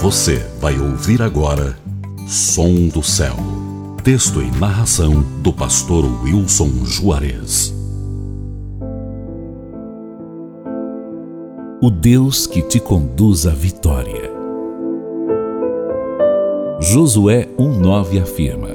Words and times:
Você 0.00 0.36
vai 0.60 0.78
ouvir 0.78 1.20
agora 1.20 1.76
Som 2.28 2.86
do 2.86 3.02
Céu. 3.02 3.34
Texto 4.04 4.40
e 4.40 4.48
narração 4.48 5.24
do 5.42 5.52
pastor 5.52 6.04
Wilson 6.22 6.70
Juarez. 6.84 7.74
O 11.82 11.90
Deus 11.90 12.46
que 12.46 12.62
te 12.62 12.78
conduz 12.78 13.44
à 13.44 13.50
vitória. 13.50 14.30
Josué 16.78 17.48
1,9 17.58 18.22
afirma: 18.22 18.68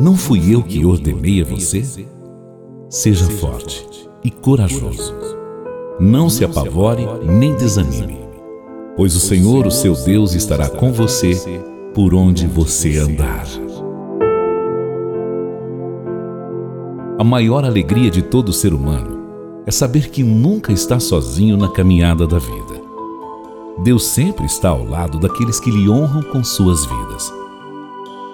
Não 0.00 0.16
fui 0.16 0.52
eu 0.52 0.64
que 0.64 0.84
ordenei 0.84 1.42
a 1.42 1.44
você? 1.44 1.84
Seja 2.90 3.26
forte 3.26 3.86
e 4.24 4.32
corajoso. 4.32 5.14
Não 6.00 6.28
se 6.28 6.44
apavore 6.44 7.06
nem 7.24 7.54
desanime 7.54 8.23
pois 8.96 9.14
o 9.16 9.20
Senhor, 9.20 9.66
o 9.66 9.70
seu 9.70 9.94
Deus, 9.94 10.34
estará 10.34 10.68
com 10.68 10.92
você 10.92 11.34
por 11.94 12.14
onde 12.14 12.46
você 12.46 12.98
andar. 12.98 13.46
A 17.18 17.24
maior 17.24 17.64
alegria 17.64 18.10
de 18.10 18.22
todo 18.22 18.52
ser 18.52 18.74
humano 18.74 19.22
é 19.66 19.70
saber 19.70 20.10
que 20.10 20.22
nunca 20.22 20.72
está 20.72 20.98
sozinho 21.00 21.56
na 21.56 21.68
caminhada 21.68 22.26
da 22.26 22.38
vida. 22.38 22.84
Deus 23.82 24.04
sempre 24.04 24.46
está 24.46 24.68
ao 24.68 24.84
lado 24.84 25.18
daqueles 25.18 25.58
que 25.58 25.70
lhe 25.70 25.88
honram 25.88 26.22
com 26.22 26.44
suas 26.44 26.84
vidas. 26.84 27.32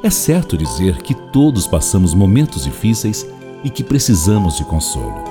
É 0.03 0.11
certo 0.11 0.57
dizer 0.57 1.03
que 1.03 1.15
todos 1.15 1.67
passamos 1.67 2.15
momentos 2.15 2.65
difíceis 2.65 3.27
e 3.63 3.71
que 3.71 3.85
precisamos 3.85 4.57
de 4.57 4.65
consolo. 4.65 5.30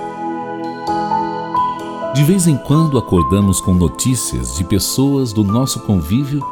De 2.13 2.23
vez 2.23 2.47
em 2.47 2.57
quando 2.57 2.97
acordamos 2.97 3.61
com 3.61 3.71
notícias 3.71 4.55
de 4.55 4.63
pessoas 4.63 5.31
do 5.31 5.43
nosso 5.43 5.81
convívio 5.81 6.43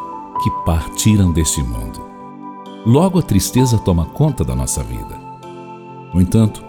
que 0.43 0.51
partiram 0.63 1.31
deste 1.31 1.63
mundo. 1.63 1.99
Logo 2.85 3.17
a 3.17 3.23
tristeza 3.23 3.77
toma 3.79 4.05
conta 4.05 4.43
da 4.43 4.55
nossa 4.55 4.83
vida. 4.83 5.19
No 6.13 6.21
entanto, 6.21 6.63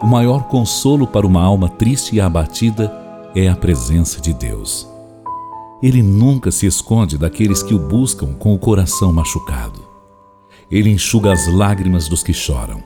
o 0.00 0.06
maior 0.06 0.44
consolo 0.44 1.08
para 1.08 1.26
uma 1.26 1.42
alma 1.42 1.68
triste 1.68 2.14
e 2.14 2.20
abatida 2.20 2.96
é 3.34 3.48
a 3.48 3.56
presença 3.56 4.20
de 4.20 4.32
Deus. 4.32 4.88
Ele 5.82 6.00
nunca 6.00 6.52
se 6.52 6.66
esconde 6.66 7.18
daqueles 7.18 7.64
que 7.64 7.74
o 7.74 7.78
buscam 7.80 8.32
com 8.34 8.54
o 8.54 8.58
coração 8.58 9.12
machucado. 9.12 9.80
Ele 10.70 10.88
enxuga 10.88 11.32
as 11.32 11.52
lágrimas 11.52 12.06
dos 12.06 12.22
que 12.22 12.32
choram, 12.32 12.80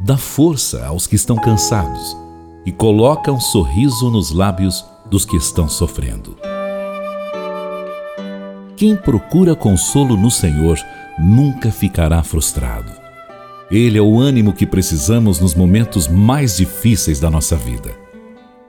dá 0.00 0.16
força 0.16 0.84
aos 0.86 1.06
que 1.06 1.14
estão 1.14 1.36
cansados 1.36 2.21
e 2.64 2.72
coloca 2.72 3.32
um 3.32 3.40
sorriso 3.40 4.10
nos 4.10 4.30
lábios 4.30 4.84
dos 5.10 5.24
que 5.24 5.36
estão 5.36 5.68
sofrendo. 5.68 6.36
Quem 8.76 8.96
procura 8.96 9.54
consolo 9.54 10.16
no 10.16 10.30
Senhor 10.30 10.78
nunca 11.18 11.70
ficará 11.70 12.22
frustrado. 12.22 12.90
Ele 13.70 13.98
é 13.98 14.02
o 14.02 14.18
ânimo 14.18 14.52
que 14.52 14.66
precisamos 14.66 15.40
nos 15.40 15.54
momentos 15.54 16.08
mais 16.08 16.56
difíceis 16.56 17.20
da 17.20 17.30
nossa 17.30 17.56
vida. 17.56 17.94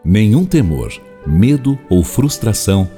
Nenhum 0.03 0.45
temor, 0.45 0.91
medo 1.25 1.77
ou 1.89 2.03
frustração 2.03 2.89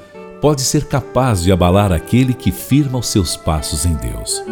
pode 0.41 0.61
ser 0.61 0.85
capaz 0.85 1.41
de 1.41 1.51
abalar 1.51 1.91
aquele 1.91 2.33
que 2.33 2.51
firma 2.51 2.99
os 2.99 3.07
seus 3.07 3.35
passos 3.35 3.85
em 3.85 3.93
Deus. 3.95 4.43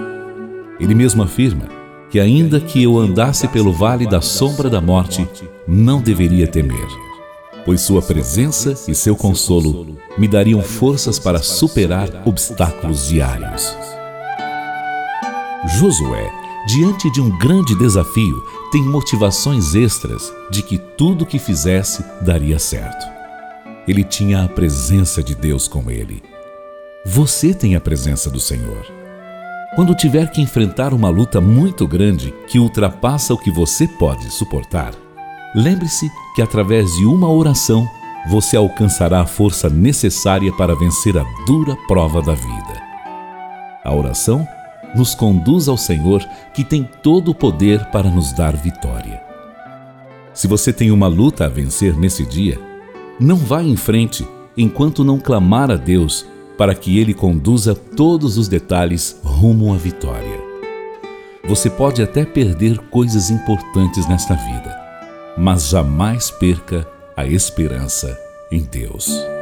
Ele 0.79 0.95
mesmo 0.95 1.21
afirma 1.21 1.82
que, 2.13 2.19
ainda 2.19 2.59
que 2.59 2.83
eu 2.83 2.99
andasse 2.99 3.47
pelo 3.47 3.73
vale 3.73 4.05
da 4.05 4.21
sombra 4.21 4.69
da 4.69 4.79
morte, 4.79 5.27
não 5.67 5.99
deveria 5.99 6.45
temer, 6.45 6.87
pois 7.65 7.81
Sua 7.81 8.03
presença 8.03 8.75
e 8.87 8.93
seu 8.93 9.15
consolo 9.15 9.97
me 10.15 10.27
dariam 10.27 10.61
forças 10.61 11.17
para 11.17 11.41
superar 11.41 12.21
obstáculos 12.23 13.07
diários. 13.07 13.75
Josué, 15.79 16.31
diante 16.67 17.11
de 17.11 17.19
um 17.19 17.35
grande 17.39 17.75
desafio, 17.79 18.43
tem 18.71 18.83
motivações 18.83 19.73
extras 19.73 20.31
de 20.51 20.61
que 20.61 20.77
tudo 20.77 21.25
que 21.25 21.39
fizesse 21.39 22.05
daria 22.21 22.59
certo. 22.59 23.07
Ele 23.87 24.03
tinha 24.03 24.43
a 24.43 24.47
presença 24.47 25.23
de 25.23 25.33
Deus 25.33 25.67
com 25.67 25.89
ele. 25.89 26.21
Você 27.03 27.55
tem 27.55 27.75
a 27.75 27.81
presença 27.81 28.29
do 28.29 28.39
Senhor. 28.39 29.02
Quando 29.75 29.95
tiver 29.95 30.29
que 30.29 30.39
enfrentar 30.39 30.93
uma 30.93 31.09
luta 31.09 31.41
muito 31.41 31.87
grande 31.87 32.31
que 32.47 32.59
ultrapassa 32.59 33.33
o 33.33 33.37
que 33.37 33.49
você 33.49 33.87
pode 33.87 34.29
suportar, 34.29 34.93
lembre-se 35.55 36.11
que 36.35 36.43
através 36.43 36.91
de 36.95 37.05
uma 37.05 37.27
oração 37.27 37.87
você 38.29 38.55
alcançará 38.55 39.21
a 39.21 39.25
força 39.25 39.69
necessária 39.69 40.53
para 40.53 40.75
vencer 40.75 41.17
a 41.17 41.25
dura 41.47 41.75
prova 41.87 42.21
da 42.21 42.35
vida. 42.35 42.83
A 43.83 43.91
oração 43.91 44.47
nos 44.95 45.15
conduz 45.15 45.67
ao 45.67 45.77
Senhor 45.77 46.23
que 46.53 46.63
tem 46.63 46.87
todo 47.01 47.31
o 47.31 47.35
poder 47.35 47.83
para 47.85 48.11
nos 48.11 48.31
dar 48.31 48.55
vitória. 48.55 49.23
Se 50.35 50.47
você 50.47 50.71
tem 50.71 50.91
uma 50.91 51.07
luta 51.07 51.45
a 51.45 51.49
vencer 51.49 51.97
nesse 51.97 52.23
dia, 52.27 52.59
não 53.19 53.37
vá 53.37 53.63
em 53.63 53.75
frente 53.75 54.27
enquanto 54.55 55.03
não 55.03 55.19
clamar 55.19 55.71
a 55.71 55.75
Deus 55.75 56.27
para 56.57 56.75
que 56.75 56.99
Ele 56.99 57.13
conduza 57.13 57.73
todos 57.73 58.37
os 58.37 58.47
detalhes 58.47 59.19
rumo 59.33 59.73
à 59.73 59.77
vitória. 59.77 60.39
Você 61.45 61.69
pode 61.69 62.01
até 62.01 62.23
perder 62.23 62.77
coisas 62.89 63.29
importantes 63.29 64.07
nesta 64.07 64.35
vida, 64.35 64.73
mas 65.37 65.67
jamais 65.69 66.31
perca 66.31 66.87
a 67.17 67.25
esperança 67.25 68.17
em 68.51 68.61
Deus. 68.61 69.32